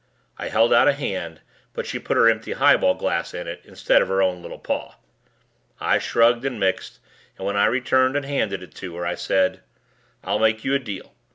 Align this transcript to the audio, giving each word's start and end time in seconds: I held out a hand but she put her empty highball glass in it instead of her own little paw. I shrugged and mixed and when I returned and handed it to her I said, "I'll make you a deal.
I 0.39 0.47
held 0.47 0.73
out 0.73 0.87
a 0.87 0.93
hand 0.93 1.41
but 1.73 1.85
she 1.85 1.99
put 1.99 2.17
her 2.17 2.27
empty 2.27 2.53
highball 2.53 2.95
glass 2.95 3.35
in 3.35 3.47
it 3.47 3.61
instead 3.63 4.01
of 4.01 4.07
her 4.07 4.19
own 4.19 4.41
little 4.41 4.57
paw. 4.57 4.95
I 5.79 5.99
shrugged 5.99 6.43
and 6.43 6.59
mixed 6.59 6.97
and 7.37 7.45
when 7.45 7.55
I 7.55 7.65
returned 7.67 8.15
and 8.15 8.25
handed 8.25 8.63
it 8.63 8.73
to 8.77 8.95
her 8.95 9.05
I 9.05 9.13
said, 9.13 9.59
"I'll 10.23 10.39
make 10.39 10.63
you 10.65 10.73
a 10.73 10.79
deal. 10.79 11.13